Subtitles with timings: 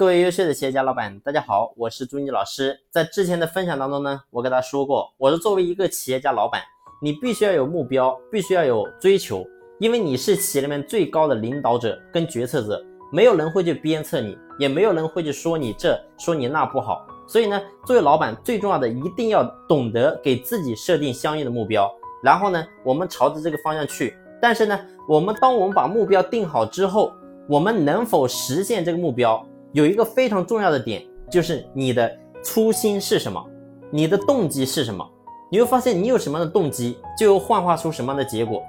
[0.00, 2.74] 各位优秀的企业家老板，大家好，我是朱妮老师。
[2.88, 6.62] 在之前的分享当中呢，我跟大家说过，我是作为一个企业家老板，
[7.02, 9.44] 你必须要有目标，必须要有追求，
[9.78, 12.82] 因为你是企业里面最高的领导者跟决策者，
[13.12, 17.06] 没有人会去鞭策你，也没有人会去说你这说你那不好。
[17.28, 24.16] 所以呢，作为老板最重要的，一定要懂得给自己设定相应的目标，然后呢，我们朝着这个方向去。
[24.40, 27.12] 但是呢，我们当我们把目标定好之后，
[27.46, 29.46] 我们能否实现这个目标？
[29.72, 32.10] 有一个非常重要的点，就是你的
[32.42, 33.44] 初心是什么，
[33.90, 35.08] 你的动机是什么？
[35.48, 38.62] 你会发现，你有什么样的动机，就会幻化出什么样的结果。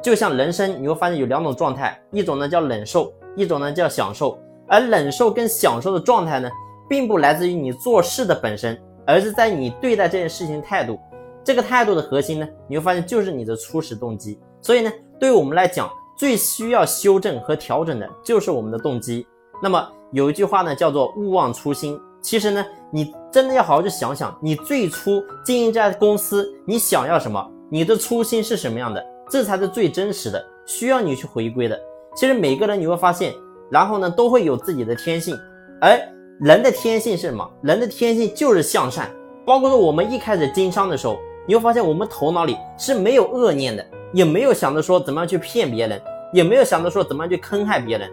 [0.00, 4.38] 就像人生，你会发现有两种状态，一种呢叫忍受，一种呢叫享受。
[4.68, 6.48] 而忍受跟享受的状态呢，
[6.88, 10.98] 并不来自于你做事的本身，而是在你对待这件事情态度。
[11.44, 14.40] 这个态度的核心呢，你会发现就是你的初始动机。
[14.60, 19.26] 所以呢，对于我们来讲，最需要修正和调整的就是我们的动机。
[19.60, 19.88] 那么。
[20.16, 22.00] 有一句话呢，叫做勿忘初心。
[22.22, 27.46] 其实呢，你真的要好好去想想，你最初经营这家公司，你想要什么？
[27.70, 29.04] 你的初心是什么样的？
[29.28, 31.78] 这才是最真实的，需要你去回归的。
[32.16, 33.34] 其实每个人你会发现，
[33.70, 35.38] 然后呢，都会有自己的天性，
[35.82, 36.00] 而
[36.40, 37.46] 人的天性是什么？
[37.60, 39.10] 人的天性就是向善。
[39.44, 46.00] 包括说我们一开始经商的时候，你会发现我们头脑里是没有恶念的，也没有想着说怎么样去骗别人，
[46.32, 48.10] 也没有想着说怎么样去坑害别人。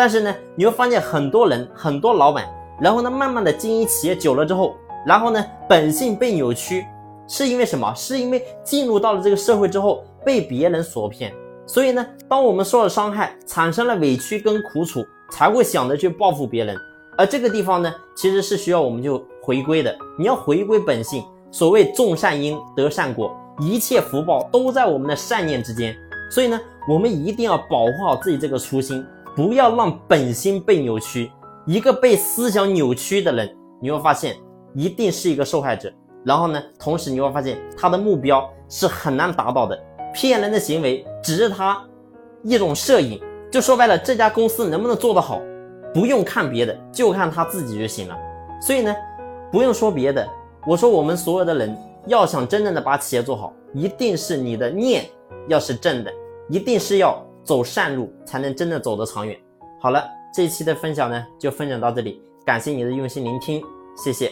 [0.00, 2.48] 但是呢，你会发现很多人、很多老板，
[2.80, 6.86] 然后呢，慢慢的经营企业久了之后，然后呢，本性被扭曲，
[7.28, 7.94] 是因为什么？
[7.94, 11.30] 是因为进入到了这个社会之后，被别人所骗。
[11.66, 16.74] 所以呢，当我们受了伤害，产生了委屈跟苦楚，才会想着去报复别人。
[17.18, 19.94] 而这个地方呢，其实是需要我们就回归的。
[20.18, 21.22] 你要回归本性。
[21.50, 25.94] 所谓种善因得善果，一切福报都在我们的善念之间。
[26.30, 29.04] 所以呢，我们一定要保护好自己这个初心。
[29.34, 31.30] 不要让本心被扭曲。
[31.66, 34.36] 一个被思想扭曲的人，你会发现
[34.74, 35.92] 一定是一个受害者。
[36.24, 39.78] 然后呢，同时你会发现他的目标是很难达到的。
[40.12, 41.80] 骗人的行为只是他
[42.42, 43.20] 一种摄影，
[43.50, 45.40] 就说白了，这家公司能不能做得好，
[45.94, 48.16] 不用看别的，就看他自己就行了。
[48.60, 48.94] 所以呢，
[49.52, 50.28] 不用说别的，
[50.66, 51.76] 我说我们所有的人
[52.06, 55.04] 要想真正的把企业做好，一定是你的念
[55.48, 56.12] 要是正的，
[56.48, 57.24] 一定是要。
[57.44, 59.38] 走善路才能真的走得长远。
[59.80, 63.62] 好了，这一期的分享呢就分享到这里，感谢你的用心聆听，
[63.96, 64.30] 谢谢。